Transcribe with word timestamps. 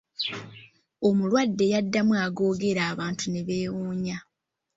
Omulwadde 1.07 1.65
yaddamu 1.73 2.13
agoogera 2.25 2.81
abantu 2.91 3.25
ne 3.29 3.41
beewunya. 3.47 4.17